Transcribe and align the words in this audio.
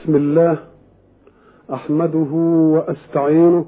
بسم 0.00 0.16
الله 0.16 0.58
أحمده 1.72 2.32
وأستعينه 2.74 3.66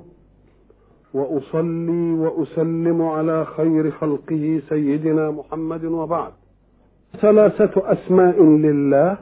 وأصلي 1.15 2.13
وأسلم 2.13 3.03
على 3.03 3.45
خير 3.45 3.91
خلقه 3.91 4.63
سيدنا 4.69 5.31
محمد 5.31 5.85
وبعد. 5.85 6.33
ثلاثة 7.21 7.93
أسماء 7.93 8.43
لله 8.43 9.17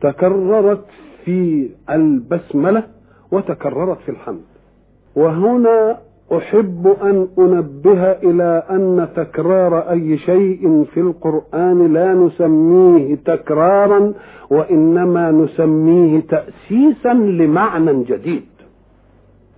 تكررت 0.00 0.84
في 1.24 1.70
البسملة 1.90 2.86
وتكررت 3.32 3.98
في 3.98 4.08
الحمد. 4.08 4.44
وهنا 5.16 5.98
أحب 6.36 6.96
أن 7.02 7.28
أنبه 7.38 8.02
إلى 8.12 8.62
أن 8.70 9.08
تكرار 9.16 9.90
أي 9.90 10.18
شيء 10.18 10.84
في 10.94 11.00
القرآن 11.00 11.92
لا 11.92 12.14
نسميه 12.14 13.14
تكرارا 13.14 14.12
وإنما 14.50 15.30
نسميه 15.30 16.20
تأسيسا 16.20 17.12
لمعنى 17.12 18.04
جديد. 18.04 18.42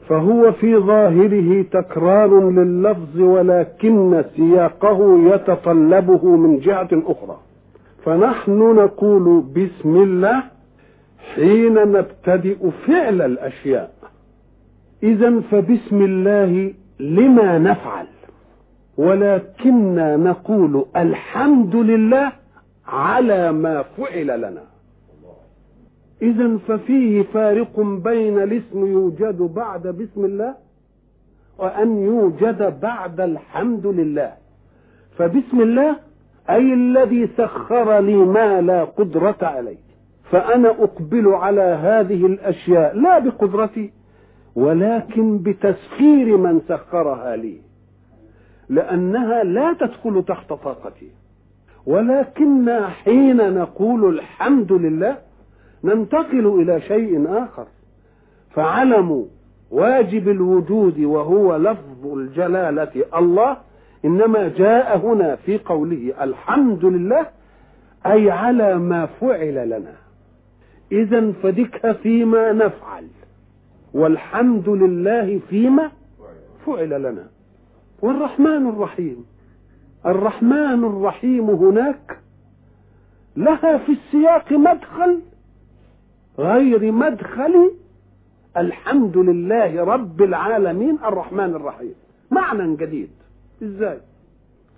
فهو 0.09 0.53
في 0.53 0.77
ظاهره 0.77 1.63
تكرار 1.63 2.51
لللفظ 2.51 3.21
ولكن 3.21 4.25
سياقه 4.37 5.19
يتطلبه 5.19 6.37
من 6.37 6.59
جهة 6.59 6.89
أخرى. 6.93 7.37
فنحن 8.05 8.59
نقول 8.59 9.43
بسم 9.57 10.03
الله 10.03 10.43
حين 11.35 11.75
نبتدئ 11.75 12.71
فعل 12.87 13.23
الأشياء. 13.23 14.04
اذا 15.05 15.41
فبسم 15.41 16.03
الله 16.03 16.75
لما 17.01 17.59
نفعل. 17.59 18.07
ولكننا 18.97 20.17
نقول 20.17 20.85
الحمد 20.97 21.77
لله 21.77 22.33
على 22.87 23.53
ما 23.53 23.83
فعل 23.83 24.27
لنا. 24.27 24.63
اذا 26.23 26.59
ففيه 26.69 27.23
فارق 27.23 27.81
بين 27.81 28.43
الاسم 28.43 28.87
يوجد 28.87 29.43
بعد 29.43 29.87
بسم 29.87 30.25
الله 30.25 30.55
وأن 31.59 31.99
يوجد 31.99 32.81
بعد 32.83 33.21
الحمد 33.21 33.87
لله. 33.87 34.33
فبسم 35.19 35.61
الله 35.61 35.97
أي 36.51 36.73
الذي 36.73 37.29
سخر 37.37 37.99
لي 37.99 38.17
ما 38.17 38.61
لا 38.61 38.85
قدرة 38.85 39.37
عليه. 39.43 39.85
فأنا 40.31 40.69
أقبل 40.69 41.29
على 41.29 41.63
هذه 41.63 42.27
الأشياء 42.27 42.97
لا 42.97 43.19
بقدرتي. 43.19 43.93
ولكن 44.57 45.39
بتسخير 45.39 46.37
من 46.37 46.61
سخرها 46.69 47.37
لي 47.37 47.61
لأنها 48.69 49.45
لا 49.45 49.73
تدخل 49.73 50.25
تحت 50.29 50.49
طاقتي. 50.49 51.11
ولكن 51.87 52.81
حين 53.05 53.55
نقول 53.55 54.19
الحمد 54.19 54.73
لله 54.73 55.17
ننتقل 55.85 56.47
إلى 56.47 56.81
شيء 56.81 57.25
آخر. 57.29 57.67
فعلم 58.51 59.27
واجب 59.71 60.29
الوجود 60.29 60.99
وهو 61.01 61.57
لفظ 61.57 62.07
الجلالة 62.07 63.05
الله 63.17 63.57
إنما 64.05 64.49
جاء 64.49 64.99
هنا 64.99 65.37
في 65.37 65.59
قوله 65.59 66.13
الحمد 66.21 66.85
لله 66.85 67.27
أي 68.07 68.31
على 68.31 68.79
ما 68.79 69.07
فعل 69.07 69.69
لنا. 69.69 69.95
اذا 70.93 71.33
فدك 71.33 71.93
فيما 71.93 72.53
نفعل. 72.53 73.05
والحمد 73.95 74.69
لله 74.69 75.41
فيما 75.51 75.91
فعل 76.67 77.03
لنا. 77.03 77.27
والرحمن 78.03 78.69
الرحيم. 78.69 79.25
الرحمن 80.07 80.85
الرحيم 80.85 81.51
هناك 81.51 82.19
لها 83.37 83.79
في 83.79 83.93
السياق 83.93 84.53
مدخل 84.53 85.21
غير 86.39 86.93
مدخل 86.93 87.71
الحمد 88.57 89.17
لله 89.17 89.85
رب 89.85 90.23
العالمين 90.23 90.99
الرحمن 91.05 91.55
الرحيم. 91.55 91.95
معنى 92.31 92.77
جديد. 92.77 93.11
إزاي؟ 93.63 93.99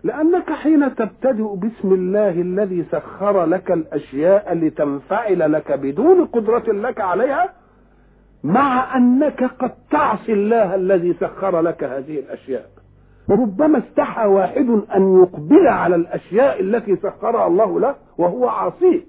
لأنك 0.05 0.53
حين 0.53 0.94
تبتدئ 0.94 1.55
بسم 1.56 1.93
الله 1.93 2.31
الذي 2.41 2.84
سخر 2.93 3.44
لك 3.44 3.71
الأشياء 3.72 4.55
لتنفعل 4.55 5.53
لك 5.53 5.72
بدون 5.72 6.25
قدرة 6.25 6.72
لك 6.72 7.00
عليها 7.00 7.53
مع 8.45 8.97
أنك 8.97 9.45
قد 9.45 9.73
تعصي 9.91 10.33
الله 10.33 10.75
الذي 10.75 11.15
سخر 11.15 11.61
لك 11.61 11.85
هذه 11.85 12.19
الأشياء. 12.19 12.67
ربما 13.31 13.79
استحى 13.79 14.27
واحد 14.27 14.69
أن 14.97 15.23
يقبل 15.23 15.69
على 15.69 15.97
الأشياء 15.97 16.61
التي 16.61 16.97
سخرها 16.97 17.47
الله 17.47 17.81
له 17.81 17.95
وهو 18.19 18.49
عاصيه 18.49 19.01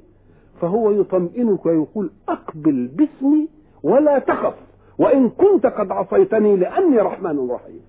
فهو 0.62 0.92
يطمئنك 0.92 1.66
ويقول 1.66 2.12
أقبل 2.30 2.88
باسمي 2.88 3.50
ولا 3.84 4.20
تخف 4.20 4.54
وإن 4.98 5.30
كنت 5.30 5.66
قد 5.66 5.92
عصيتني 5.92 6.56
لأني 6.56 6.98
رحمن 6.98 7.50
رحيم. 7.52 7.82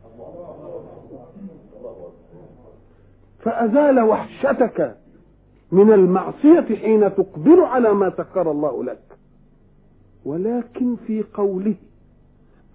فأزال 3.40 4.00
وحشتك 4.00 4.96
من 5.72 5.92
المعصية 5.92 6.76
حين 6.76 7.14
تقبل 7.14 7.60
على 7.60 7.94
ما 7.94 8.10
سخر 8.10 8.50
الله 8.50 8.84
لك. 8.84 9.07
ولكن 10.24 10.96
في 11.06 11.24
قوله 11.34 11.74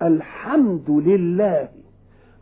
الحمد 0.02 0.90
لله 0.90 1.70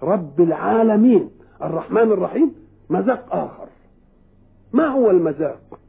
رب 0.02 0.42
العالمين 0.42 1.30
الرحمن 1.62 2.12
الرحيم 2.12 2.52
مذاق 2.90 3.36
آخر. 3.36 3.68
ما 4.74 4.88
هو 4.88 5.12
المذاق؟ 5.12 5.80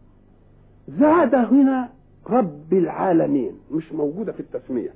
زاد 0.88 1.34
هنا 1.34 1.88
رب 2.30 2.72
العالمين 2.72 3.52
مش 3.72 3.92
موجودة 3.92 4.32
في 4.32 4.40
التسمية. 4.40 4.90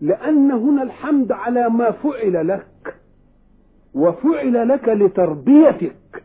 لأن 0.00 0.50
هنا 0.50 0.82
الحمد 0.82 1.32
على 1.32 1.68
ما 1.68 1.90
فعل 1.90 2.48
لك 2.48 2.96
وفعل 3.94 4.68
لك 4.68 4.88
لتربيتك. 4.88 6.24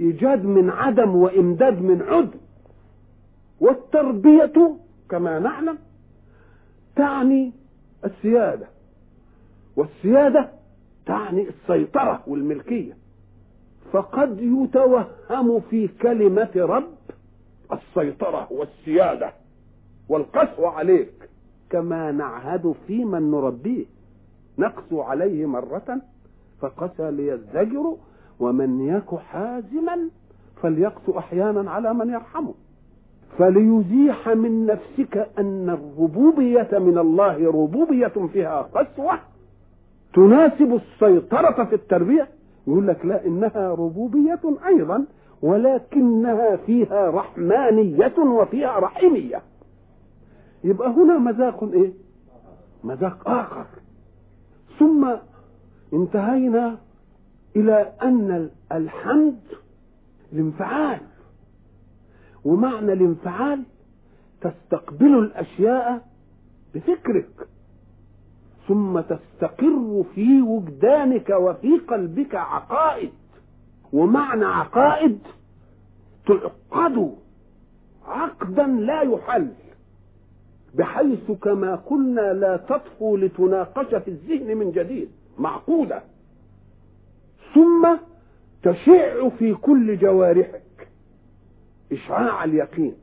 إيجاد 0.00 0.44
من 0.44 0.70
عدم 0.70 1.14
وإمداد 1.16 1.82
من 1.82 2.02
عدم 2.02 2.38
والتربية 3.60 4.76
كما 5.14 5.38
نعلم 5.38 5.78
تعني 6.96 7.52
السيادة. 8.04 8.66
والسيادة 9.76 10.48
تعني 11.06 11.48
السيطرة 11.48 12.22
والملكية. 12.26 12.96
فقد 13.92 14.38
يتوهم 14.40 15.60
في 15.70 15.88
كلمة 15.88 16.50
رب 16.56 16.94
السيطرة 17.72 18.52
والسيادة. 18.52 19.32
والقسوة 20.08 20.68
عليك. 20.68 21.12
كما 21.70 22.12
نعهد 22.12 22.74
في 22.86 23.04
من 23.04 23.30
نربيه. 23.30 23.84
نقسو 24.58 25.00
عليه 25.02 25.46
مرة 25.46 26.00
فقسى 26.60 27.10
ليزدجر 27.10 27.96
ومن 28.40 28.88
يك 28.88 29.14
حازما 29.14 30.10
فليقسو 30.62 31.18
أحيانا 31.18 31.70
على 31.70 31.94
من 31.94 32.10
يرحمه. 32.10 32.54
فليزيح 33.38 34.28
من 34.28 34.66
نفسك 34.66 35.28
أن 35.38 35.70
الربوبية 35.70 36.68
من 36.72 36.98
الله 36.98 37.46
ربوبية 37.46 38.12
فيها 38.32 38.62
قسوة 38.62 39.18
تناسب 40.14 40.74
السيطرة 40.74 41.64
في 41.64 41.74
التربية. 41.74 42.28
يقول 42.66 42.86
لك 42.88 43.06
لا 43.06 43.26
إنها 43.26 43.70
ربوبية 43.70 44.40
أيضا 44.66 45.04
ولكنها 45.42 46.56
فيها 46.56 47.10
رحمانية 47.10 48.14
وفيها 48.18 48.78
رحيمية. 48.78 49.42
يبقى 50.64 50.88
هنا 50.88 51.18
مذاق 51.18 51.64
إيه؟ 51.72 51.92
مذاق 52.84 53.28
آخر. 53.28 53.66
ثم 54.78 55.10
انتهينا 55.92 56.76
إلى 57.56 57.92
أن 58.02 58.50
الحمد 58.72 59.38
الانفعال 60.32 61.00
ومعنى 62.44 62.92
الانفعال 62.92 63.62
تستقبل 64.40 65.18
الأشياء 65.18 66.06
بفكرك 66.74 67.48
ثم 68.68 69.00
تستقر 69.00 70.04
في 70.14 70.42
وجدانك 70.42 71.30
وفي 71.30 71.78
قلبك 71.88 72.34
عقائد 72.34 73.10
ومعنى 73.92 74.44
عقائد 74.44 75.18
تعقد 76.26 77.14
عقدا 78.06 78.66
لا 78.66 79.00
يحل 79.02 79.48
بحيث 80.74 81.30
كما 81.30 81.74
قلنا 81.76 82.32
لا 82.32 82.56
تطفو 82.56 83.16
لتناقش 83.16 83.94
في 83.94 84.08
الذهن 84.08 84.56
من 84.56 84.70
جديد 84.72 85.08
معقوده 85.38 86.02
ثم 87.54 87.96
تشع 88.62 89.28
في 89.28 89.54
كل 89.54 89.98
جوارحك. 89.98 90.62
إشعاع 91.92 92.44
اليقين. 92.44 92.94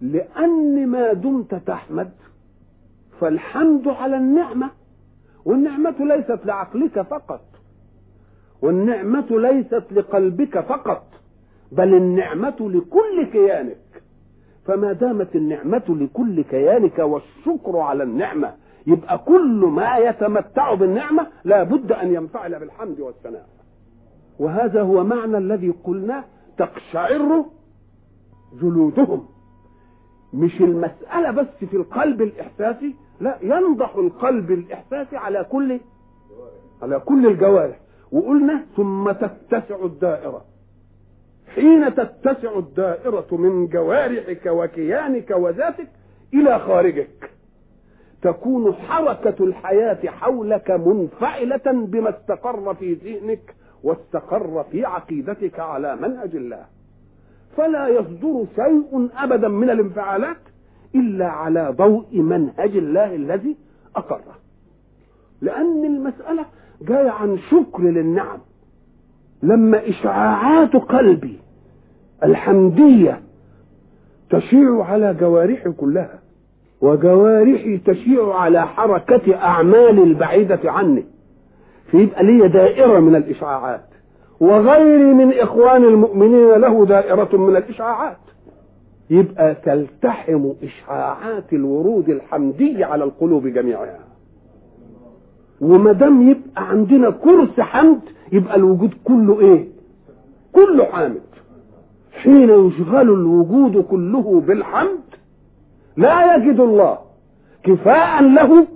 لأن 0.00 0.86
ما 0.88 1.12
دمت 1.12 1.54
تحمد 1.54 2.10
فالحمد 3.20 3.88
على 3.88 4.16
النعمة. 4.16 4.70
والنعمة 5.44 5.94
ليست 6.00 6.38
لعقلك 6.44 7.00
فقط. 7.02 7.44
والنعمة 8.62 9.26
ليست 9.30 9.84
لقلبك 9.90 10.60
فقط 10.60 11.06
بل 11.72 11.94
النعمة 11.94 12.56
لكل 12.60 13.26
كيانك. 13.32 13.76
فما 14.66 14.92
دامت 14.92 15.36
النعمة 15.36 15.84
لكل 15.88 16.42
كيانك 16.42 16.98
والشكر 16.98 17.76
على 17.78 18.02
النعمة 18.02 18.54
يبقى 18.86 19.18
كل 19.18 19.70
ما 19.72 19.96
يتمتع 19.96 20.74
بالنعمة 20.74 21.26
لا 21.44 21.62
بد 21.62 21.92
أن 21.92 22.14
ينفعل 22.14 22.58
بالحمد 22.60 23.00
والثناء. 23.00 23.46
وهذا 24.38 24.82
هو 24.82 25.04
معنى 25.04 25.38
الذي 25.38 25.74
قلنا 25.84 26.24
تقشعر 26.58 27.44
جلودهم. 28.60 29.26
مش 30.34 30.60
المسألة 30.60 31.30
بس 31.30 31.46
في 31.70 31.76
القلب 31.76 32.22
الإحساسي 32.22 32.94
لا 33.20 33.38
ينضح 33.42 33.96
القلب 33.96 34.50
الإحساسي 34.50 35.16
على 35.16 35.44
كل 35.44 35.80
على 36.82 37.00
كل 37.00 37.26
الجوارح. 37.26 37.80
وقلنا 38.12 38.64
ثم 38.76 39.10
تتسع 39.12 39.84
الدائرة. 39.84 40.44
حين 41.54 41.94
تتسع 41.94 42.58
الدائرة 42.58 43.26
من 43.32 43.66
جوارحك 43.66 44.46
وكيانك 44.46 45.30
وذاتك 45.30 45.88
إلى 46.34 46.58
خارجك 46.58 47.30
تكون 48.22 48.74
حركة 48.74 49.44
الحياة 49.44 50.06
حولك 50.06 50.70
منفعلة 50.70 51.62
بما 51.66 52.10
استقر 52.10 52.74
في 52.74 52.94
ذهنك 52.94 53.54
واستقر 53.82 54.64
في 54.70 54.84
عقيدتك 54.84 55.60
على 55.60 55.96
منهج 55.96 56.36
الله. 56.36 56.66
فلا 57.56 57.88
يصدر 57.88 58.44
شيء 58.56 59.08
أبدا 59.16 59.48
من 59.48 59.70
الانفعالات 59.70 60.36
إلا 60.94 61.26
على 61.26 61.74
ضوء 61.78 62.20
منهج 62.20 62.76
الله 62.76 63.14
الذي 63.14 63.56
أقره. 63.96 64.34
لأن 65.40 65.84
المسألة 65.84 66.44
جاية 66.82 67.10
عن 67.10 67.38
شكر 67.50 67.82
للنعم. 67.82 68.38
لما 69.42 69.88
إشعاعات 69.88 70.76
قلبي 70.76 71.38
الحمدية 72.24 73.20
تشيع 74.30 74.84
على 74.84 75.14
جوارحي 75.14 75.70
كلها 75.70 76.18
وجوارحي 76.80 77.78
تشيع 77.78 78.34
على 78.34 78.66
حركة 78.66 79.34
أعمالي 79.36 80.02
البعيدة 80.02 80.60
عني 80.64 81.04
فيبقى 81.90 82.24
لي 82.24 82.48
دائرة 82.48 83.00
من 83.00 83.16
الإشعاعات. 83.16 83.84
وغيري 84.40 85.14
من 85.14 85.32
إخوان 85.32 85.84
المؤمنين 85.84 86.50
له 86.52 86.86
دائرة 86.86 87.36
من 87.36 87.56
الاشعاعات 87.56 88.16
يبقى 89.10 89.54
تلتحم 89.54 90.52
اشعاعات 90.62 91.52
الورود 91.52 92.08
الحمدي 92.08 92.84
على 92.84 93.04
القلوب 93.04 93.46
جميعها. 93.46 93.98
وما 95.60 95.92
دام 95.92 96.28
يبقى 96.30 96.68
عندنا 96.68 97.10
كرس 97.10 97.60
حمد 97.60 98.00
يبقى 98.32 98.56
الوجود 98.56 98.94
كله 99.04 99.40
إيه؟ 99.40 99.68
كله 100.52 100.84
حامد. 100.84 101.20
حين 102.12 102.50
يشغل 102.66 103.10
الوجود 103.10 103.84
كله 103.84 104.40
بالحمد 104.46 105.00
لا 105.96 106.36
يجد 106.36 106.60
الله 106.60 106.98
كفاء 107.64 108.22
له 108.22 108.66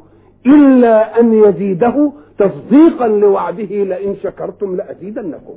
إلا 0.46 1.20
أن 1.20 1.32
يزيده 1.32 2.12
تصديقا 2.38 3.08
لوعده 3.08 3.84
لئن 3.84 4.16
شكرتم 4.22 4.76
لأزيدنكم. 4.76 5.54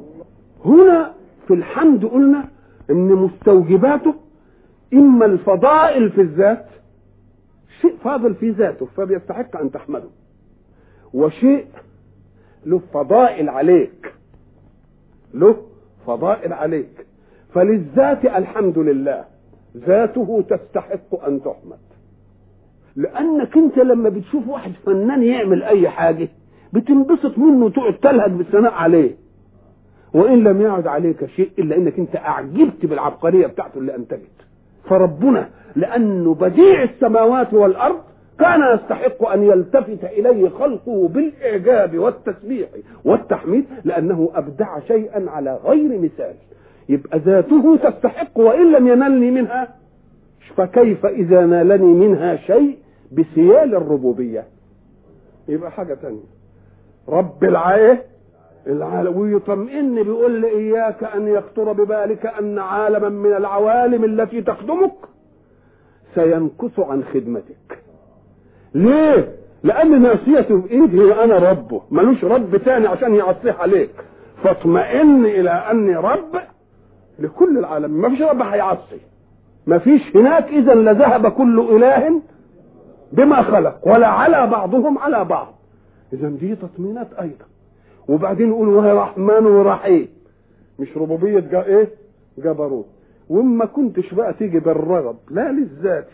هنا 0.66 1.14
في 1.48 1.54
الحمد 1.54 2.06
قلنا 2.06 2.48
إن 2.90 3.08
مستوجباته 3.08 4.14
إما 4.94 5.26
الفضائل 5.26 6.10
في 6.10 6.22
الذات 6.22 6.66
شيء 7.82 7.96
فاضل 8.04 8.36
في 8.36 8.50
ذاته 8.50 8.86
فبيستحق 8.86 9.58
أن 9.58 9.72
تحمده. 9.72 10.10
وشيء 11.14 11.66
له 12.66 12.82
فضائل 12.94 13.50
عليك 13.50 14.14
له 15.34 15.56
فضائل 16.08 16.54
عليك. 16.54 17.06
فللذات 17.54 18.26
الحمد 18.26 18.78
لله 18.78 19.26
ذاته 19.78 20.44
تستحق 20.50 21.26
أن 21.28 21.42
تحمد. 21.44 21.80
لأنك 22.96 23.58
أنت 23.58 23.78
لما 23.78 24.10
بتشوف 24.10 24.48
واحد 24.48 24.72
فنان 24.86 25.24
يعمل 25.24 25.64
أي 25.64 25.90
حاجة 25.90 26.30
بتنبسط 26.74 27.38
منه 27.38 27.66
وتقعد 27.66 27.94
تلهج 27.94 28.32
بالثناء 28.32 28.72
عليه. 28.74 29.16
وإن 30.14 30.44
لم 30.44 30.62
يعد 30.62 30.88
عليك 30.88 31.26
شيء 31.26 31.52
إلا 31.60 31.76
إنك 31.76 32.00
أنت 32.00 32.16
أعجبت 32.16 32.86
بالعبقرية 32.86 33.48
بتاعته 33.48 33.78
اللي 33.78 33.96
انتجت 33.96 34.32
فربنا 34.90 35.50
لأنه 35.76 36.34
بديع 36.34 36.84
السماوات 36.84 37.54
والأرض 37.54 37.96
كان 38.40 38.76
يستحق 38.76 39.28
أن 39.28 39.44
يلتفت 39.44 40.04
إليه 40.04 40.50
خلقه 40.50 41.08
بالإعجاب 41.08 41.98
والتسبيح 42.00 42.70
والتحميد 43.06 43.66
لأنه 43.84 44.30
أبدع 44.36 44.80
شيئا 44.80 45.30
على 45.30 45.60
غير 45.66 46.00
مثال. 46.00 46.34
يبقى 46.90 47.20
ذاته 47.20 47.78
تستحق 47.78 48.38
وإن 48.40 48.72
لم 48.72 48.88
ينلني 48.88 49.32
منها 49.32 49.68
فكيف 50.56 51.06
إذا 51.06 51.46
نالني 51.46 52.08
منها 52.08 52.36
شيء 52.36 52.78
بسيال 53.12 53.76
الربوبية؟ 53.76 54.44
يبقى 55.48 55.72
حاجة 55.72 55.94
ثانية 55.96 56.41
رب 57.10 57.44
العاية؟ 57.44 58.06
ويطمئن 59.16 60.04
بيقول 60.04 60.32
لي 60.42 60.48
إياك 60.48 61.04
أن 61.04 61.28
يخطر 61.28 61.72
ببالك 61.72 62.26
أن 62.26 62.60
عالما 62.60 63.10
من 63.10 63.34
العوالم 63.34 64.04
التي 64.04 64.42
تخدمك 64.42 64.94
سينكس 66.16 66.80
عن 66.80 67.04
خدمتك. 67.04 67.84
ليه؟ 68.74 69.36
لأن 69.64 70.02
ناسيته 70.02 70.58
بايدي 70.58 71.14
أنا 71.14 71.52
ربه 71.52 71.82
ملوش 71.92 72.24
رب 72.24 72.58
تاني 72.58 72.88
عشان 72.88 73.16
يعصيه 73.16 73.52
عليك. 73.60 73.92
فاطمئن 74.44 75.26
إلى 75.26 75.50
أني 75.50 75.96
رب 75.96 76.36
لكل 77.20 77.58
العالم 77.58 77.92
ما 77.92 78.10
فيش 78.10 78.22
رب 78.22 78.42
هيعصي. 78.42 79.00
ما 79.68 79.78
فيش 79.78 80.16
هناك 80.16 80.48
اذا 80.48 80.74
لذهب 80.74 81.28
كل 81.28 81.60
إله 81.60 82.22
بما 83.12 83.42
خلق 83.42 83.88
ولا 83.88 84.08
على 84.08 84.48
بعضهم 84.48 84.98
على 84.98 85.26
بعض. 85.26 85.61
إذا 86.14 86.30
دي 86.30 86.56
تطمينات 86.56 87.14
أيضا. 87.14 87.46
وبعدين 88.08 88.50
نقول 88.50 88.68
وهي 88.68 88.92
رحمن 88.92 89.46
ورحيم. 89.46 90.08
مش 90.80 90.98
ربوبية 90.98 91.40
جا 91.40 91.64
إيه؟ 91.66 91.90
جبروت. 92.38 92.86
وما 93.30 93.66
كنتش 93.66 94.14
بقى 94.14 94.34
تيجي 94.34 94.60
بالرغب 94.60 95.16
لا 95.30 95.52
للذات 95.52 96.08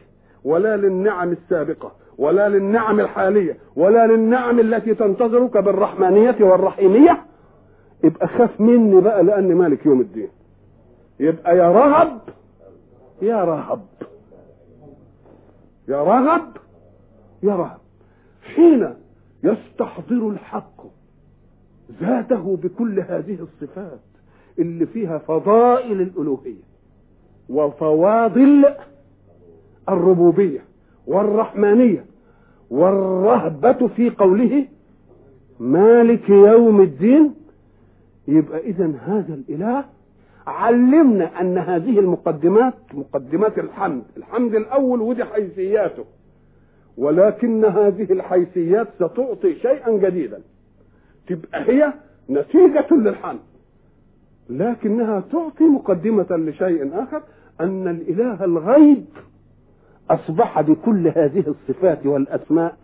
ولا 0.44 0.78
للنعم 0.78 1.32
السابقة 1.32 1.92
ولا 2.18 2.50
للنعم 2.50 3.00
الحالية 3.00 3.58
ولا 3.76 4.08
للنعم 4.08 4.60
التي 4.60 4.94
تنتظرك 4.94 5.58
بالرحمانية 5.58 6.36
والرحيمية 6.40 7.26
يبقى 8.04 8.28
خاف 8.28 8.62
مني 8.62 9.02
بقى 9.02 9.24
لأني 9.24 9.54
مالك 9.54 9.86
يوم 9.86 10.02
الدين. 10.02 10.30
يبقى 11.20 11.58
يا 11.58 11.72
رهب 11.72 12.20
يا 13.22 13.44
رهب. 13.44 13.82
يا 15.88 16.04
رهب 16.04 16.42
يا 17.44 17.56
رهب. 17.56 17.78
حين 18.56 18.94
يستحضر 19.44 20.30
الحق 20.30 20.82
ذاته 22.02 22.58
بكل 22.64 23.00
هذه 23.00 23.38
الصفات 23.42 24.00
اللي 24.60 24.86
فيها 24.86 25.18
فضائل 25.18 26.02
الألوهية 26.02 26.64
وفواضل 27.50 28.66
الربوبية 29.90 30.60
والرحمانية 31.08 32.06
والرهبة 32.70 33.88
في 33.88 34.10
قوله 34.10 34.66
مالك 35.60 36.30
يوم 36.30 36.82
الدين. 36.82 37.34
يبقى 38.28 38.60
اذا 38.60 38.92
هذا 39.06 39.34
الإله 39.34 39.86
علمنا 40.48 41.42
أن 41.42 41.58
هذه 41.58 42.00
المقدمات 42.00 42.74
مقدمات 42.94 43.60
الحمد 43.60 44.04
الحمد 44.18 44.56
الأول 44.56 45.02
ودي 45.02 45.26
حيثياته. 45.26 46.06
ولكن 46.98 47.66
هذه 47.66 48.12
الحيثيات 48.12 48.88
ستعطي 48.96 49.56
شيئا 49.56 49.92
جديدا. 49.92 50.42
تبقى 51.28 51.70
هي 51.70 51.94
نتيجة 52.30 52.88
للحمد 52.92 53.40
لكنها 54.50 55.24
تعطي 55.32 55.64
مقدمة 55.64 56.28
لشيء 56.32 57.04
آخر 57.04 57.22
أن 57.62 57.88
الإله 57.88 58.44
الغيب 58.44 59.06
أصبح 60.10 60.62
بكل 60.62 61.08
هذه 61.08 61.44
الصفات 61.48 62.06
والأسماء 62.06 62.76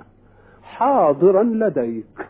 حاضرا 0.64 1.44
لديك. 1.44 2.28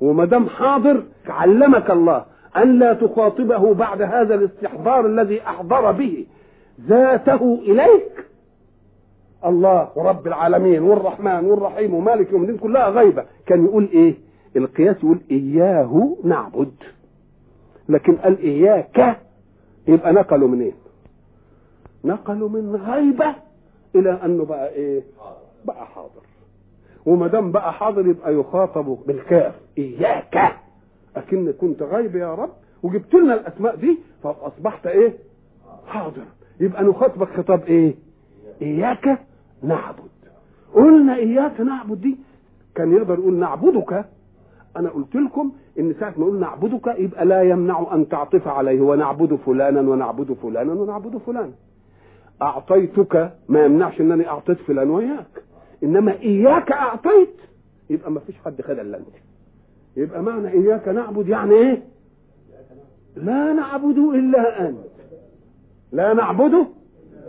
وما 0.00 0.24
دام 0.24 0.48
حاضر 0.48 1.02
علمك 1.26 1.90
الله 1.90 2.24
أن 2.56 2.78
لا 2.78 2.92
تخاطبه 2.94 3.74
بعد 3.74 4.02
هذا 4.02 4.34
الاستحضار 4.34 5.06
الذي 5.06 5.42
أحضر 5.42 5.92
به 5.92 6.26
ذاته 6.88 7.58
إليك. 7.62 8.24
الله 9.46 9.88
ورب 9.96 10.26
العالمين 10.26 10.82
والرحمن 10.82 11.44
والرحيم 11.44 11.94
ومالك 11.94 12.32
يوم 12.32 12.42
الدين 12.42 12.58
كلها 12.58 12.88
غيبة. 12.88 13.24
كان 13.46 13.64
يقول 13.64 13.88
إيه؟ 13.92 14.14
القياس 14.56 14.96
يقول 14.96 15.18
إياه 15.30 16.16
نعبد. 16.24 16.72
لكن 17.88 18.16
قال 18.16 18.38
إياك 18.38 19.20
يبقى 19.88 20.12
نقلوا 20.12 20.48
منين؟ 20.48 20.62
إيه؟ 20.62 20.72
نقلوا 22.04 22.48
من 22.48 22.76
غيبة 22.76 23.34
إلى 23.94 24.10
أنه 24.24 24.44
بقى 24.44 24.68
إيه؟ 24.72 25.02
بقى 25.64 25.86
حاضر. 25.86 26.22
وما 27.06 27.26
دام 27.26 27.52
بقى 27.52 27.72
حاضر 27.72 28.06
يبقى 28.06 28.34
يخاطب 28.34 28.98
بالكاف. 29.06 29.54
إياك! 29.78 30.52
أكن 31.16 31.52
كنت 31.52 31.82
غيب 31.82 32.16
يا 32.16 32.34
رب 32.34 32.50
وجبت 32.82 33.14
لنا 33.14 33.34
الأسماء 33.34 33.76
دي 33.76 33.98
فأصبحت 34.22 34.86
إيه؟ 34.86 35.12
حاضر. 35.86 36.24
يبقى 36.60 36.84
نخاطبك 36.84 37.28
خطاب 37.28 37.62
إيه؟ 37.64 37.94
إياك! 38.62 39.18
نعبد. 39.62 40.10
قلنا 40.74 41.16
إياك 41.16 41.60
نعبد 41.60 42.00
دي. 42.00 42.18
كان 42.74 42.92
يقدر 42.92 43.14
يقول 43.14 43.34
نعبدك. 43.34 44.04
أنا 44.76 44.90
قلت 44.90 45.14
لكم 45.14 45.52
إن 45.78 45.94
ساعة 46.00 46.14
ما 46.16 46.24
أقول 46.24 46.40
نعبدك 46.40 46.86
يبقى 46.98 47.24
لا 47.24 47.42
يمنع 47.42 47.86
أن 47.92 48.08
تعطف 48.08 48.48
عليه. 48.48 48.80
ونعبد 48.80 49.34
فلانا 49.34 49.80
ونعبد 49.80 50.32
فلانا 50.32 50.72
ونعبد 50.72 51.16
فلانا. 51.16 51.52
أعطيتك 52.42 53.32
ما 53.48 53.64
يمنعش 53.64 54.00
انني 54.00 54.28
أعطيت 54.28 54.58
فلان 54.58 54.90
وياك. 54.90 55.42
إنما 55.82 56.12
إياك 56.12 56.72
أعطيت. 56.72 57.34
يبقى 57.90 58.10
ما 58.10 58.20
فيش 58.20 58.36
حد 58.44 58.62
خد 58.62 58.78
إلا 58.78 58.98
أنت. 58.98 59.16
يبقى 59.96 60.22
معنى 60.22 60.48
إياك 60.48 60.88
نعبد 60.88 61.28
يعني 61.28 61.54
إيه؟ 61.54 61.82
لا 63.16 63.52
نعبد 63.52 63.98
إلا 63.98 64.68
أنت. 64.68 64.78
لا 65.92 66.14
نعبده 66.14 66.66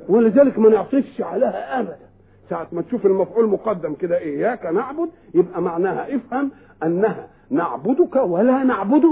ولذلك 0.09 0.59
ما 0.59 0.69
نعطفش 0.69 1.21
عليها 1.21 1.79
ابدا. 1.79 2.04
ساعة 2.49 2.67
ما 2.71 2.81
تشوف 2.81 3.05
المفعول 3.05 3.47
مقدم 3.49 3.93
كده 3.93 4.17
إياك 4.17 4.65
نعبد 4.65 5.09
يبقى 5.33 5.61
معناها 5.61 6.15
افهم 6.15 6.51
أنها 6.83 7.27
نعبدك 7.49 8.15
ولا 8.15 8.63
نعبد 8.63 9.03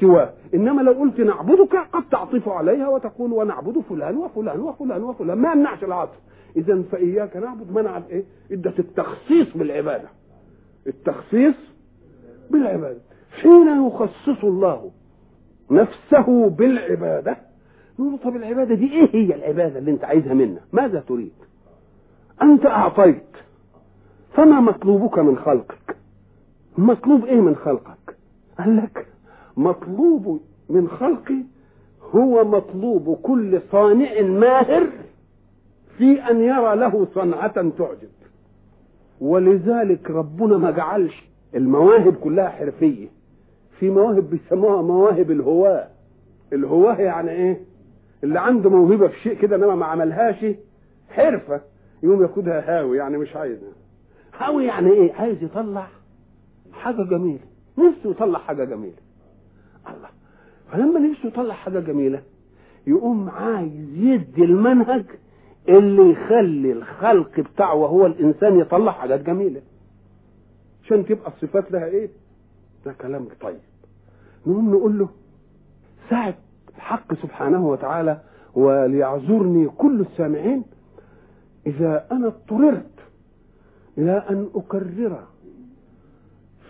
سواه 0.00 0.32
إنما 0.54 0.82
لو 0.82 0.92
قلت 0.92 1.20
نعبدك 1.20 1.76
قد 1.92 2.02
تعطف 2.10 2.48
عليها 2.48 2.88
وتقول 2.88 3.32
ونعبد 3.32 3.78
فلان 3.78 4.16
وفلان 4.16 4.60
وفلان 4.60 5.02
وفلان. 5.02 5.38
ما 5.38 5.52
يمنعش 5.52 5.84
العطف. 5.84 6.18
اذا 6.56 6.82
فإياك 6.92 7.36
نعبد 7.36 7.72
منع 7.72 8.00
إيه 8.10 8.24
ادت 8.52 8.78
التخصيص 8.78 9.56
بالعبادة. 9.56 10.08
التخصيص 10.86 11.54
بالعبادة. 12.50 12.98
حين 13.42 13.86
يخصص 13.86 14.44
الله 14.44 14.90
نفسه 15.70 16.48
بالعبادة 16.48 17.36
نقول 17.98 18.18
طب 18.18 18.36
العبادة 18.36 18.74
دي 18.74 18.92
إيه 18.92 19.08
هي 19.14 19.34
العبادة 19.34 19.78
اللي 19.78 19.90
أنت 19.90 20.04
عايزها 20.04 20.34
منا؟ 20.34 20.60
ماذا 20.72 21.00
تريد؟ 21.00 21.32
أنت 22.42 22.66
أعطيت. 22.66 23.22
فما 24.34 24.60
مطلوبك 24.60 25.18
من 25.18 25.38
خلقك؟ 25.38 25.96
مطلوب 26.78 27.24
إيه 27.24 27.40
من 27.40 27.56
خلقك؟ 27.56 28.16
قال 28.58 28.76
لك 28.76 29.06
مطلوب 29.56 30.40
من 30.68 30.88
خلقي 30.88 31.42
هو 32.14 32.44
مطلوب 32.44 33.18
كل 33.22 33.60
صانع 33.72 34.20
ماهر 34.22 34.86
في 35.98 36.30
أن 36.30 36.40
يرى 36.40 36.76
له 36.76 37.06
صنعة 37.14 37.52
تعجب. 37.70 38.10
ولذلك 39.20 40.10
ربنا 40.10 40.56
ما 40.58 40.70
جعلش 40.70 41.24
المواهب 41.54 42.14
كلها 42.14 42.48
حرفية. 42.48 43.08
في 43.78 43.90
مواهب 43.90 44.30
بيسموها 44.30 44.82
مواهب 44.82 45.30
الهواة 45.30 45.88
الهواة 46.52 46.94
يعني 47.00 47.30
إيه؟ 47.30 47.60
اللي 48.24 48.40
عنده 48.40 48.70
موهبة 48.70 49.08
في 49.08 49.20
شيء 49.20 49.34
كده 49.34 49.56
إنما 49.56 49.74
ما 49.74 49.86
عملهاش 49.86 50.46
حرفة. 51.10 51.60
يقوم 52.02 52.22
ياخدها 52.22 52.78
هاوي 52.78 52.96
يعني 52.98 53.18
مش 53.18 53.36
عايزها. 53.36 53.72
هاوي 54.38 54.64
يعني 54.64 54.90
إيه؟ 54.90 55.12
عايز 55.12 55.42
يطلع 55.42 55.86
حاجة 56.72 57.02
جميلة. 57.02 57.40
نفسه 57.78 58.10
يطلع 58.10 58.38
حاجة 58.38 58.64
جميلة. 58.64 58.96
الله. 59.88 60.08
فلما 60.72 61.00
نفسه 61.00 61.28
يطلع 61.28 61.54
حاجة 61.54 61.78
جميلة 61.80 62.22
يقوم 62.86 63.28
عايز 63.30 63.94
يدي 63.94 64.44
المنهج 64.44 65.04
اللي 65.68 66.10
يخلي 66.10 66.72
الخلق 66.72 67.40
بتاعه 67.40 67.74
وهو 67.74 68.06
الإنسان 68.06 68.58
يطلع 68.60 68.92
حاجات 68.92 69.20
جميلة. 69.22 69.60
عشان 70.84 71.06
تبقى 71.06 71.28
الصفات 71.36 71.72
لها 71.72 71.84
إيه؟ 71.84 72.08
ده 72.86 72.92
كلام 72.92 73.28
طيب. 73.40 73.58
نقوم 74.46 74.70
نقول 74.74 74.98
له 74.98 75.08
ساعة 76.10 76.34
الحق 76.76 77.14
سبحانه 77.14 77.66
وتعالى 77.68 78.20
وليعذرني 78.54 79.68
كل 79.68 80.00
السامعين 80.00 80.64
إذا 81.66 82.06
أنا 82.12 82.26
اضطررت 82.26 82.90
إلى 83.98 84.24
أن 84.30 84.48
أكرر 84.54 85.18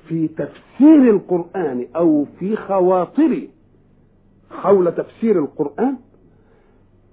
في 0.09 0.29
تفسير 0.29 1.11
القرآن 1.11 1.87
أو 1.97 2.27
في 2.39 2.57
خواطري 2.57 3.51
حول 4.51 4.93
تفسير 4.95 5.39
القرآن 5.39 5.97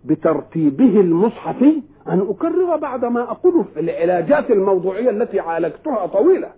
بترتيبه 0.06 1.00
المصحفي 1.00 1.82
أن 2.08 2.20
أكرر 2.30 2.76
بعد 2.76 3.06
ما 3.06 3.22
أقوله 3.22 3.64
في 3.64 3.80
العلاجات 3.80 4.52
الموضوعية 4.52 5.10
التي 5.10 5.40
عالجتها 5.40 6.06
طويلة. 6.06 6.52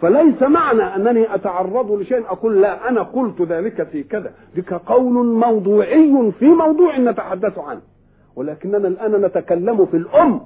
فليس 0.00 0.42
معنى 0.42 0.82
أنني 0.82 1.34
أتعرض 1.34 1.92
لشيء 1.92 2.24
أقول 2.26 2.62
لا 2.62 2.88
أنا 2.88 3.02
قلت 3.02 3.42
ذلك 3.42 3.82
في 3.88 4.02
كذا. 4.02 4.32
ذلك 4.56 4.72
قول 4.72 5.26
موضوعي 5.26 6.32
في 6.38 6.44
موضوع 6.44 6.98
نتحدث 6.98 7.58
عنه. 7.58 7.80
ولكننا 8.36 8.88
الآن 8.88 9.20
نتكلم 9.24 9.86
في 9.86 9.96
الأم. 9.96 10.40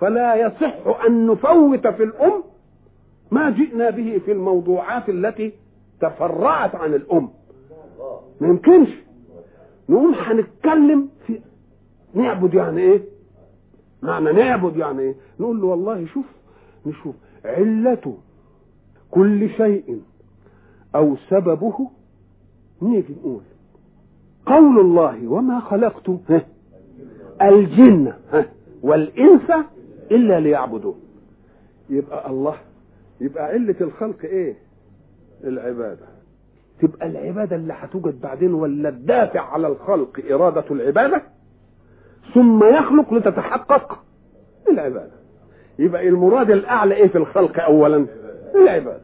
فلا 0.00 0.34
يصح 0.34 1.04
أن 1.06 1.26
نفوت 1.26 1.86
في 1.86 2.02
الأم 2.02 2.42
ما 3.30 3.50
جئنا 3.50 3.90
به 3.90 4.18
في 4.24 4.32
الموضوعات 4.32 5.08
التي 5.08 5.52
تفرعت 6.00 6.74
عن 6.74 6.94
الأم. 6.94 7.28
ما 8.40 8.48
يمكنش 8.48 8.88
نقوم 9.88 10.14
هنتكلم 10.14 11.08
في 11.26 11.40
نعبد 12.14 12.54
يعني 12.54 12.80
إيه؟ 12.80 13.02
معنى 14.02 14.32
نعبد 14.32 14.76
يعني 14.76 15.00
إيه؟ 15.02 15.14
نقول 15.40 15.60
له 15.60 15.66
والله 15.66 16.06
شوف 16.06 16.24
نشوف. 16.86 17.14
علة 17.44 18.16
كل 19.10 19.50
شيء 19.50 20.00
أو 20.94 21.16
سببه 21.30 21.90
نيجي 22.82 23.14
نقول 23.20 23.40
قول 24.46 24.80
الله 24.80 25.28
وما 25.28 25.60
خلقت. 25.60 26.10
الجن 27.42 28.12
والإنس 28.82 29.50
إلا 30.10 30.40
ليعبدون. 30.40 31.00
يبقى 31.90 32.30
الله 32.30 32.54
يبقى 33.20 33.44
علة 33.44 33.74
الخلق 33.80 34.16
إيه؟ 34.24 34.54
العبادة. 35.44 36.06
تبقى 36.82 37.06
العبادة 37.06 37.56
اللي 37.56 37.72
هتوجد 37.76 38.20
بعدين 38.20 38.54
ولا 38.54 38.88
الدافع 38.88 39.40
على 39.40 39.66
الخلق 39.66 40.20
إرادة 40.30 40.64
العبادة؟ 40.70 41.22
ثم 42.34 42.64
يخلق 42.64 43.14
لتتحقق 43.14 43.98
العبادة. 44.70 45.12
يبقى 45.78 46.08
المراد 46.08 46.50
الأعلى 46.50 46.94
إيه 46.94 47.08
في 47.08 47.18
الخلق 47.18 47.60
أولا؟ 47.60 48.06
العبادة. 48.54 49.00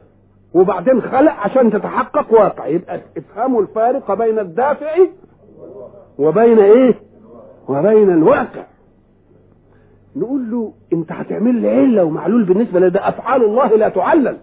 وبعدين 0.55 1.03
خلق 1.03 1.33
عشان 1.33 1.71
تتحقق 1.73 2.33
واقع. 2.33 2.67
يبقى 2.67 3.01
افهموا 3.17 3.63
الفارق 3.63 4.15
بين 4.15 4.39
الدافع 4.39 4.97
وبين 6.19 6.59
إيه؟ 6.59 6.95
وبين 7.69 8.11
الواقع. 8.11 8.65
نقول 10.17 10.51
له 10.51 10.73
انت 10.93 11.13
هتعمل 11.13 11.55
لي 11.55 11.69
عله 11.71 12.05
ومعلول 12.05 12.45
بالنسبة 12.45 12.81
لده؟ 12.81 13.09
أفعال 13.09 13.45
الله 13.45 13.77
لا 13.77 13.89
تعلل. 13.89 14.37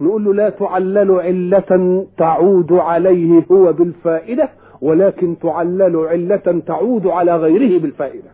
نقول 0.00 0.24
له 0.24 0.34
لا 0.34 0.50
تعلل 0.50 1.10
علة 1.10 2.06
تعود 2.16 2.72
عليه 2.72 3.44
هو 3.52 3.72
بالفائدة 3.72 4.48
ولكن 4.80 5.38
تعلل 5.38 5.96
علة 5.96 6.62
تعود 6.66 7.06
على 7.06 7.36
غيره 7.36 7.80
بالفائدة. 7.80 8.30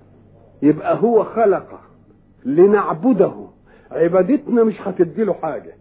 يبقى 0.62 0.98
هو 1.02 1.24
خلق 1.24 1.80
لنعبده. 2.44 3.32
عبادتنا 3.90 4.64
مش 4.64 4.80
هتدي 4.80 5.24
له 5.24 5.32
حاجة. 5.32 5.72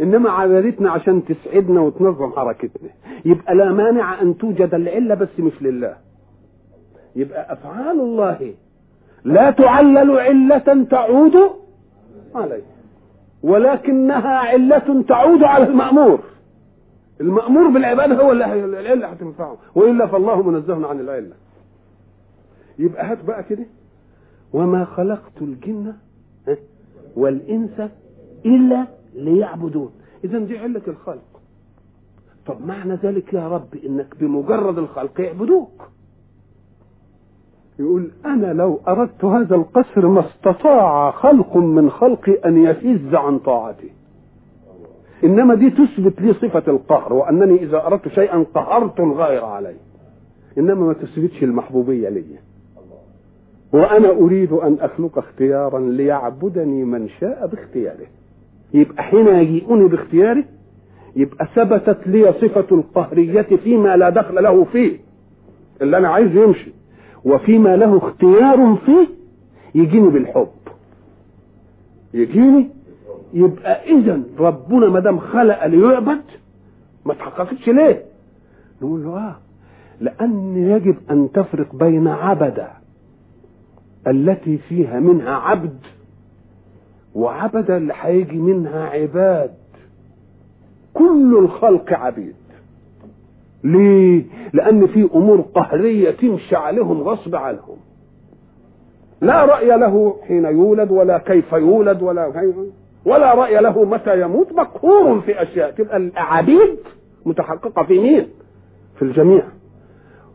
إنما 0.00 0.30
عبادتنا 0.30 0.90
عشان 0.90 1.22
تسعدنا 1.24 1.80
وتنظم 1.80 2.32
حركتنا. 2.32 2.90
يبقى 3.24 3.54
لا 3.54 3.72
مانع 3.72 4.22
أن 4.22 4.38
توجد 4.38 4.74
العلة 4.74 5.14
بس 5.14 5.28
مش 5.38 5.62
لله. 5.62 6.05
يبقى 7.16 7.52
أفعال 7.52 8.00
الله 8.00 8.54
لا 9.24 9.50
تعلل 9.50 10.10
علة 10.10 10.84
تعود 10.90 11.36
عليه 12.34 12.62
ولكنها 13.42 14.38
علة 14.38 15.02
تعود 15.08 15.42
على 15.42 15.64
المأمور. 15.66 16.20
المأمور 17.20 17.68
بالعبادة 17.68 18.22
هو 18.22 18.32
اللي 18.32 18.64
العلة 18.80 19.06
هتنفعه. 19.06 19.56
وإلا 19.74 20.06
فالله 20.06 20.42
منزه 20.42 20.86
عن 20.88 21.00
العلة. 21.00 21.32
يبقى 22.78 23.06
هات 23.12 23.24
بقى 23.24 23.42
كده. 23.42 23.66
وما 24.52 24.84
خلقت 24.84 25.42
الجن 25.42 25.92
والإنس 27.16 27.80
إلا 28.46 28.86
ليعبدون. 29.14 29.90
إذا 30.24 30.38
دي 30.38 30.58
علة 30.58 30.82
الخلق. 30.88 31.40
طب 32.46 32.66
معنى 32.66 32.94
ذلك 32.94 33.32
يا 33.34 33.48
رب 33.48 33.74
إنك 33.86 34.16
بمجرد 34.20 34.78
الخلق 34.78 35.20
يعبدوك. 35.20 35.82
يقول 37.78 38.10
أنا 38.26 38.52
لو 38.52 38.80
أردت 38.88 39.24
هذا 39.24 39.54
القصر 39.56 40.06
ما 40.06 40.20
استطاع 40.26 41.10
خلق 41.10 41.56
من 41.56 41.90
خلقي 41.90 42.32
أن 42.32 42.64
يفز 42.64 43.14
عن 43.14 43.38
طاعتي. 43.38 43.90
إنما 45.24 45.54
دي 45.54 45.70
تثبت 45.70 46.20
لي 46.20 46.32
صفة 46.34 46.62
القهر 46.68 47.12
وأنني 47.12 47.62
إذا 47.62 47.86
أردت 47.86 48.08
شيئا 48.08 48.44
قهرت 48.54 49.00
الغير 49.00 49.44
عليه. 49.44 49.76
إنما 50.58 50.86
ما 50.86 50.92
تثبتش 50.92 51.42
المحبوبية 51.42 52.08
لي. 52.08 52.24
وأنا 53.72 54.10
أريد 54.10 54.52
أن 54.52 54.76
أخلق 54.80 55.18
اختيارا 55.18 55.80
ليعبدني 55.80 56.84
من 56.84 57.08
شاء 57.08 57.46
باختياره. 57.46 58.06
يبقى 58.74 59.02
حين 59.02 59.26
يجيئني 59.28 59.88
باختياره 59.88 60.44
يبقى 61.16 61.48
ثبتت 61.54 62.06
لي 62.06 62.32
صفة 62.32 62.66
القهرية 62.76 63.42
فيما 63.42 63.96
لا 63.96 64.10
دخل 64.10 64.42
له 64.42 64.64
فيه. 64.64 64.96
اللي 65.82 65.96
أنا 65.96 66.08
عايزه 66.08 66.42
يمشي. 66.42 66.72
وفيما 67.26 67.76
له 67.76 67.96
اختيار 67.98 68.78
فيه 68.86 69.08
يجيني 69.74 70.08
بالحب. 70.08 70.48
يجيني؟ 72.14 72.68
يبقى 73.34 73.84
اذا 73.84 74.20
ربنا 74.38 74.88
ما 74.88 75.00
دام 75.00 75.18
خلق 75.18 75.66
ليعبد 75.66 76.22
ما 77.06 77.14
تحققتش 77.14 77.68
ليه؟ 77.68 78.02
نقول 78.82 79.04
له 79.04 79.18
آه 79.18 79.36
لأن 80.00 80.56
يجب 80.56 80.96
أن 81.10 81.28
تفرق 81.34 81.74
بين 81.74 82.08
عبد 82.08 82.66
التي 84.06 84.58
فيها 84.58 85.00
منها 85.00 85.34
عبد 85.34 85.78
وعبد 87.14 87.70
اللي 87.70 87.92
هيجي 88.00 88.36
منها 88.36 88.84
عباد. 88.88 89.54
كل 90.94 91.38
الخلق 91.44 91.92
عبيد. 91.92 92.34
ليه؟ 93.66 94.24
لأن 94.52 94.86
في 94.86 95.08
أمور 95.14 95.40
قهرية 95.40 96.10
تمشي 96.10 96.56
عليهم 96.56 97.02
غصب 97.02 97.36
عنهم. 97.36 97.76
لا 99.20 99.44
رأي 99.44 99.66
له 99.66 100.16
حين 100.28 100.44
يولد 100.44 100.90
ولا 100.90 101.18
كيف 101.18 101.52
يولد 101.52 102.02
ولا 102.02 102.32
ولا 103.04 103.34
رأي 103.34 103.60
له 103.60 103.84
متى 103.84 104.20
يموت. 104.20 104.52
مقهور 104.52 105.20
في 105.20 105.42
أشياء. 105.42 105.70
تبقى 105.70 105.96
العبيد 105.96 106.76
متحققة 107.26 107.82
في 107.82 107.98
مين؟ 107.98 108.28
في 108.96 109.02
الجميع. 109.02 109.42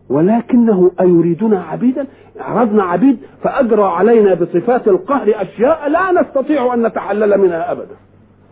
ولكنه 0.09 0.91
أيريدنا 0.99 1.63
عبيدا؟ 1.63 2.07
عرضنا 2.39 2.83
عبيد 2.83 3.17
فأجرى 3.43 3.83
علينا 3.83 4.33
بصفات 4.33 4.87
القهر 4.87 5.33
أشياء 5.35 5.89
لا 5.89 6.21
نستطيع 6.21 6.73
أن 6.73 6.87
نتحلل 6.87 7.37
منها 7.37 7.71
أبدا. 7.71 7.95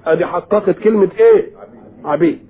هذه 0.05 0.25
حققت 0.25 0.79
كلمة 0.79 1.09
إيه؟ 1.19 1.47
عبيد. 2.05 2.48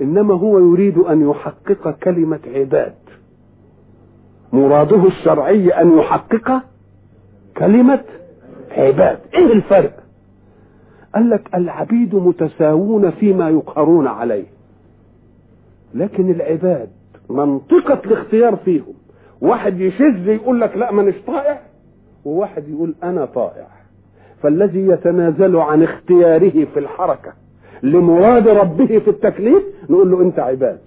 إنما 0.00 0.34
هو 0.34 0.58
يريد 0.58 0.98
أن 0.98 1.30
يحقق 1.30 1.90
كلمة 2.02 2.40
عباد. 2.54 2.94
مراده 4.52 5.06
الشرعي 5.06 5.68
أن 5.70 5.98
يحقق 5.98 6.62
كلمة 7.56 8.04
عباد. 8.70 9.18
إيه 9.34 9.52
الفرق؟ 9.52 9.96
قال 11.14 11.30
لك 11.30 11.54
العبيد 11.54 12.14
متساوون 12.14 13.10
فيما 13.10 13.48
يقهرون 13.50 14.06
عليه. 14.06 14.46
لكن 15.94 16.30
العباد 16.30 16.88
منطقة 17.30 18.00
الاختيار 18.04 18.56
فيهم. 18.56 18.94
واحد 19.40 19.80
يشذ 19.80 20.28
يقول 20.28 20.60
لك 20.60 20.76
لا 20.76 20.92
مانيش 20.92 21.14
طائع 21.26 21.60
وواحد 22.24 22.68
يقول 22.68 22.94
أنا 23.02 23.24
طائع. 23.24 23.66
فالذي 24.42 24.86
يتنازل 24.88 25.56
عن 25.56 25.82
اختياره 25.82 26.64
في 26.64 26.78
الحركة 26.78 27.32
لمراد 27.82 28.48
ربه 28.48 28.98
في 28.98 29.08
التكليف 29.08 29.62
نقول 29.90 30.10
له 30.10 30.22
أنت 30.22 30.38
عباد. 30.38 30.78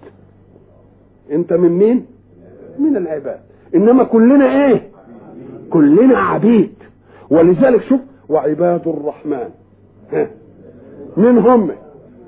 أنت 1.32 1.52
من 1.52 1.68
مين؟ 1.72 2.06
من 2.78 2.96
العباد. 2.96 3.40
إنما 3.74 4.04
كلنا 4.04 4.66
إيه؟ 4.66 4.82
كلنا 5.70 6.18
عبيد. 6.18 6.74
ولذلك 7.30 7.82
شوف 7.82 8.00
وعباد 8.28 8.88
الرحمن. 8.88 9.48
من 11.16 11.38
هم 11.38 11.70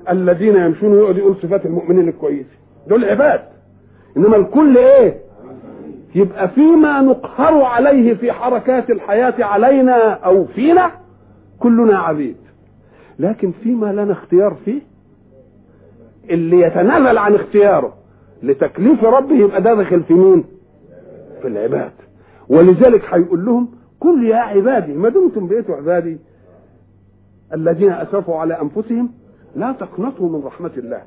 الذين 0.09 0.55
يمشون 0.55 0.91
ويقعد 0.93 1.17
يقول 1.17 1.35
صفات 1.35 1.65
المؤمنين 1.65 2.07
الكويسين 2.09 2.45
دول 2.87 3.05
عباد. 3.05 3.41
إنما 4.17 4.35
الكل 4.35 4.77
إيه؟ 4.77 5.17
يبقى 6.15 6.49
فيما 6.49 7.01
نقهر 7.01 7.61
عليه 7.63 8.13
في 8.13 8.31
حركات 8.31 8.89
الحياة 8.89 9.43
علينا 9.45 10.11
أو 10.13 10.45
فينا 10.45 10.91
كلنا 11.59 11.97
عبيد. 11.99 12.35
لكن 13.19 13.51
فيما 13.51 13.93
لنا 13.93 14.11
اختيار 14.11 14.55
فيه 14.65 14.81
اللي 16.29 16.59
يتنازل 16.61 17.17
عن 17.17 17.35
اختياره 17.35 17.93
لتكليف 18.43 19.03
ربه 19.03 19.35
يبقى 19.35 19.61
ده 19.61 19.73
داخل 19.73 20.03
في 20.03 20.13
مين؟ 20.13 20.43
في 21.41 21.47
العباد. 21.47 21.91
ولذلك 22.49 23.01
هيقول 23.13 23.45
لهم 23.45 23.67
كل 23.99 24.27
يا 24.27 24.35
عبادي 24.37 24.93
ما 24.93 25.09
دمتم 25.09 25.47
بقيتوا 25.47 25.75
عبادي 25.75 26.17
الذين 27.53 27.91
أسرفوا 27.91 28.35
على 28.35 28.61
أنفسهم؟ 28.61 29.09
لا 29.55 29.71
تقنطوا 29.71 30.29
من 30.29 30.45
رحمة 30.45 30.71
الله 30.77 31.01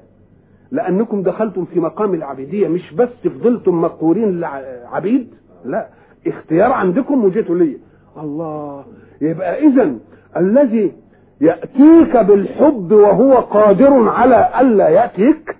لأنكم 0.70 1.22
دخلتم 1.22 1.64
في 1.64 1.80
مقام 1.80 2.14
العبيدية 2.14 2.68
مش 2.68 2.94
بس 2.94 3.08
فضلتم 3.24 3.80
مقهورين 3.80 4.44
عبيد 4.92 5.28
لا 5.64 5.88
اختيار 6.26 6.72
عندكم 6.72 7.24
وجيتوا 7.24 7.54
لي. 7.54 7.76
الله 8.16 8.84
يبقى 9.20 9.66
اذا 9.66 9.94
الذي 10.36 10.92
يأتيك 11.40 12.16
بالحب 12.16 12.92
وهو 12.92 13.34
قادر 13.34 14.08
على 14.08 14.50
ألا 14.60 14.88
يأتيك 14.88 15.56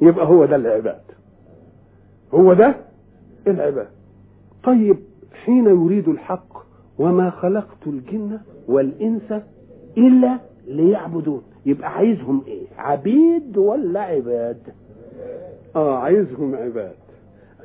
يبقى 0.00 0.26
هو 0.26 0.44
ده 0.44 0.56
العباد. 0.56 1.00
هو 2.34 2.52
ده 2.54 2.74
العباد. 3.46 3.86
طيب 4.64 4.96
حين 5.44 5.64
يريد 5.66 6.08
الحق 6.08 6.64
وما 6.98 7.30
خلقت 7.30 7.86
الجن 7.86 8.38
والإنس 8.68 9.32
إلا 9.98 10.38
ليعبدون 10.66 11.42
يبقى 11.66 11.92
عايزهم 11.94 12.42
إيه؟ 12.46 12.66
عبيد 12.78 13.56
ولا 13.58 14.00
عباد؟ 14.00 14.58
آه 15.76 15.98
عايزهم 15.98 16.54
عباد. 16.54 16.94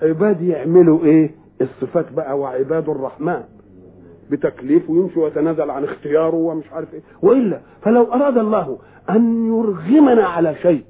عباد 0.02 0.42
يعملوا 0.42 1.04
إيه؟ 1.04 1.32
الصفات 1.62 2.12
بقى 2.14 2.40
وعباد 2.40 2.90
الرحمن. 2.90 3.44
بتكليف 4.32 4.89
ويمشي 4.89 5.20
ويتنازل 5.20 5.70
عن 5.70 5.84
اختياره 5.84 6.36
ومش 6.36 6.72
عارف 6.72 6.94
إيه. 6.94 7.02
وإلا 7.22 7.60
فلو 7.82 8.04
أراد 8.13 8.38
الله 8.38 8.78
أن 9.10 9.48
يرغمنا 9.48 10.26
على 10.26 10.56
شيء 10.56 10.84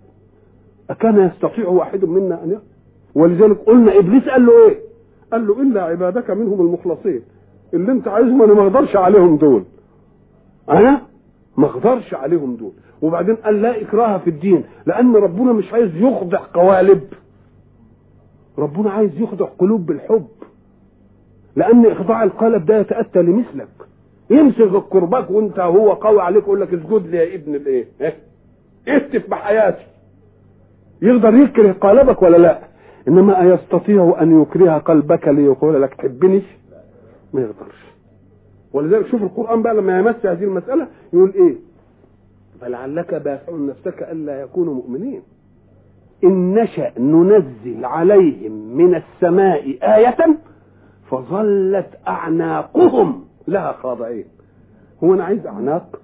أكان 0.90 1.20
يستطيع 1.28 1.68
واحد 1.68 2.06
منا 2.06 2.44
أن 2.44 2.60
ولذلك 3.16 3.58
قلنا 3.58 3.98
إبليس 4.00 4.24
قال 4.30 4.46
له 4.46 4.68
إيه؟ 4.68 4.80
قال 5.32 5.48
له 5.48 5.62
إلا 5.62 5.84
عبادك 5.84 6.30
منهم 6.32 6.62
المخلصين. 6.62 7.22
اللي 7.74 7.92
أنت 7.92 8.08
عايزهم 8.08 8.42
أنا 8.42 8.54
ما 8.54 8.62
أقدرش 8.62 8.96
عليهم 8.96 9.38
دول. 9.38 9.64
أنا 10.70 11.02
ما 11.58 11.66
أقدرش 11.66 12.14
عليهم 12.14 12.56
دول. 12.56 12.72
وبعدين 13.02 13.36
قال 13.36 13.62
لا 13.62 13.82
إكراه 13.82 14.18
في 14.18 14.30
الدين 14.30 14.64
لأن 14.86 15.16
ربنا 15.16 15.54
مش 15.54 15.74
عايز 15.74 15.96
يخضع 15.96 16.40
قوالب. 16.54 17.02
ربنا 18.58 18.92
عايز 18.92 19.22
يخضع 19.22 19.46
قلوب 19.46 19.86
بالحب. 19.86 20.28
لأن 21.56 21.86
إخضاع 21.86 22.24
القالب 22.24 22.66
ده 22.66 22.78
يتأتى 22.80 23.22
لمثلك. 23.22 23.68
يمسك 24.30 24.60
الكرباك 24.62 25.32
وأنت 25.32 25.60
هو 25.60 25.94
قوي 25.94 26.22
عليك 26.22 26.44
يقول 26.44 26.62
لك 26.62 26.74
اسجد 26.74 27.08
لي 27.08 27.18
يا 27.18 27.36
ابن 27.36 27.56
الإيه؟ 27.56 27.86
آه؟ 28.02 28.14
اهتف 28.88 29.30
بحياتي 29.30 29.86
يقدر 31.02 31.34
يكره 31.34 31.72
قالبك 31.72 32.22
ولا 32.22 32.38
لا؟ 32.38 32.60
إنما 33.08 33.42
ايستطيع 33.42 34.18
أن 34.22 34.42
يكره 34.42 34.78
قلبك 34.78 35.28
ليقول 35.28 35.82
لك 35.82 35.94
تحبني 35.94 36.42
ما 37.34 37.42
يقدرش. 37.42 37.80
ولذلك 38.74 39.08
شوف 39.08 39.24
القرآن 39.24 39.62
بقى 39.62 39.74
لما 39.76 40.00
يمس 40.00 40.26
هذه 40.26 40.44
المسألة 40.44 40.88
يقول 41.14 41.34
إيه؟ 41.36 41.56
فلعلك 42.62 43.14
باخع 43.16 43.54
نفسك 43.54 44.04
ألا 44.12 44.42
يكونوا 44.42 44.74
مؤمنين. 44.74 45.22
إن 46.24 46.54
نشأ 46.54 46.92
ننزل 47.00 47.86
عليهم 47.86 48.78
من 48.78 48.96
السماء 48.96 49.78
آية 49.84 50.38
فظلت 51.10 51.90
أعناقهم. 52.08 53.26
لها 53.48 53.72
خاضعين 53.72 54.26
هو 55.04 55.14
أنا 55.14 55.24
عايز 55.24 55.46
أعناق؟ 55.48 56.02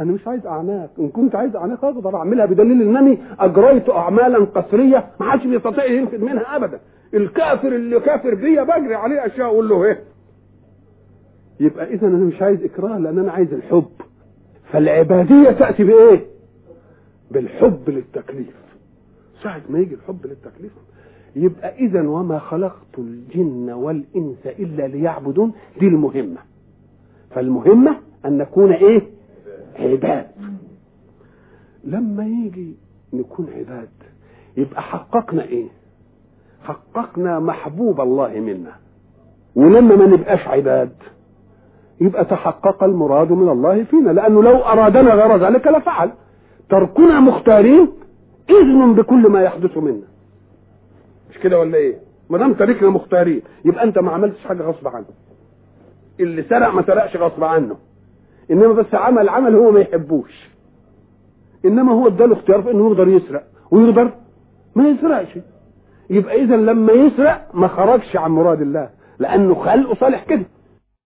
أنا 0.00 0.12
مش 0.12 0.28
عايز 0.28 0.46
أعناق. 0.46 0.90
إن 0.98 1.08
كنت 1.08 1.34
عايز 1.34 1.56
أعناق 1.56 1.84
أقدر 1.84 2.16
أعملها 2.16 2.46
بدليل 2.46 2.82
إنني 2.82 3.18
أجريت 3.40 3.88
أعمالا 3.90 4.44
قسرية 4.44 5.06
ما 5.20 5.30
حدش 5.30 5.46
بيستطيع 5.46 5.84
ينفذ 5.84 6.18
منها 6.24 6.56
أبدا. 6.56 6.80
الكافر 7.14 7.68
اللي 7.68 8.00
كافر 8.00 8.34
بيا 8.34 8.62
بجري 8.62 8.94
عليه 8.94 9.26
أشياء 9.26 9.46
أقول 9.46 9.68
له 9.68 9.84
إيه؟ 9.84 10.00
يبقى 11.60 11.94
اذا 11.94 12.06
أنا 12.06 12.16
مش 12.16 12.42
عايز 12.42 12.64
إكراه 12.64 12.98
لأن 12.98 13.18
أنا 13.18 13.32
عايز 13.32 13.52
الحب. 13.52 13.90
فالعبادية 14.72 15.50
تأتي 15.50 15.84
بإيه؟ 15.84 16.26
بالحب 17.30 17.90
للتكليف. 17.90 18.54
ساعة 19.42 19.60
ما 19.70 19.78
يجي 19.78 19.94
الحب 19.94 20.26
للتكليف 20.26 20.72
يبقى 21.36 21.74
إذا 21.78 22.08
وما 22.08 22.38
خلقت 22.38 22.98
الجن 22.98 23.70
والإنس 23.70 24.46
إلا 24.46 24.86
ليعبدون 24.86 25.52
دي 25.80 25.86
المهمة. 25.86 26.38
فالمهمة 27.30 27.96
أن 28.24 28.38
نكون 28.38 28.72
إيه؟ 28.72 29.02
عباد. 29.78 30.26
لما 31.84 32.26
يجي 32.26 32.74
نكون 33.12 33.46
عباد 33.56 33.88
يبقى 34.56 34.82
حققنا 34.82 35.42
إيه؟ 35.42 35.66
حققنا 36.62 37.38
محبوب 37.40 38.00
الله 38.00 38.40
منا. 38.40 38.72
ولما 39.56 39.96
ما 39.96 40.06
نبقاش 40.06 40.48
عباد 40.48 40.92
يبقى 42.00 42.24
تحقق 42.24 42.84
المراد 42.84 43.32
من 43.32 43.48
الله 43.48 43.84
فينا. 43.84 44.10
لأنه 44.10 44.42
لو 44.42 44.56
أرادنا 44.56 45.14
غير 45.14 45.36
ذلك 45.36 45.66
لفعل. 45.66 46.10
تركنا 46.68 47.20
مختارين 47.20 47.88
إذن 48.50 48.94
بكل 48.94 49.28
ما 49.28 49.42
يحدث 49.42 49.76
منا. 49.76 50.11
مش 51.32 51.38
كده 51.38 51.58
ولا 51.58 51.76
إيه؟ 51.76 51.98
ما 52.30 52.38
دام 52.38 52.54
تركنا 52.54 52.88
مختارين 52.90 53.42
يبقى 53.64 53.84
أنت 53.84 53.98
ما 53.98 54.10
عملتش 54.12 54.44
حاجة 54.44 54.62
غصب 54.62 54.88
عنه. 54.88 55.06
اللي 56.20 56.42
سرق 56.42 56.68
ما 56.74 56.82
سرقش 56.86 57.16
غصب 57.16 57.44
عنه. 57.44 57.76
إنما 58.50 58.72
بس 58.72 58.94
عمل 58.94 59.28
عمل 59.28 59.54
هو 59.54 59.70
ما 59.70 59.80
يحبوش. 59.80 60.48
إنما 61.64 61.92
هو 61.92 62.06
اداله 62.06 62.32
اختيار 62.34 62.62
في 62.62 62.70
إنه 62.70 62.86
يقدر 62.90 63.08
يسرق 63.08 63.44
ويقدر 63.70 64.10
ما 64.74 64.88
يسرقش. 64.88 65.38
يبقى 66.10 66.42
اذا 66.44 66.56
لما 66.56 66.92
يسرق 66.92 67.48
ما 67.54 67.68
خرجش 67.68 68.16
عن 68.16 68.30
مراد 68.30 68.60
الله 68.60 68.90
لأنه 69.18 69.54
خلقه 69.54 69.94
صالح 69.94 70.24
كده. 70.24 70.44